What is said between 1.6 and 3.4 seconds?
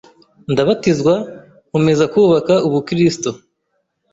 nkomeza kubaka ubu kristo